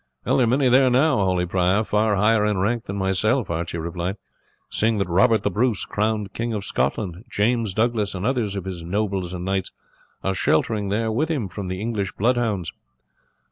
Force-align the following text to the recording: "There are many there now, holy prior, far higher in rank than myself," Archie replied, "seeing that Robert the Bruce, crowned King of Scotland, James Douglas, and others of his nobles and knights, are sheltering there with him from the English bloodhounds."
"There 0.23 0.33
are 0.39 0.47
many 0.47 0.67
there 0.67 0.89
now, 0.89 1.17
holy 1.17 1.45
prior, 1.45 1.83
far 1.83 2.15
higher 2.15 2.43
in 2.43 2.57
rank 2.57 2.85
than 2.85 2.95
myself," 2.95 3.51
Archie 3.51 3.77
replied, 3.77 4.15
"seeing 4.71 4.97
that 4.97 5.07
Robert 5.07 5.43
the 5.43 5.51
Bruce, 5.51 5.85
crowned 5.85 6.33
King 6.33 6.53
of 6.53 6.65
Scotland, 6.65 7.23
James 7.29 7.75
Douglas, 7.75 8.15
and 8.15 8.25
others 8.25 8.55
of 8.55 8.65
his 8.65 8.83
nobles 8.83 9.31
and 9.31 9.45
knights, 9.45 9.71
are 10.23 10.33
sheltering 10.33 10.89
there 10.89 11.11
with 11.11 11.29
him 11.29 11.47
from 11.47 11.67
the 11.67 11.79
English 11.79 12.13
bloodhounds." 12.13 12.73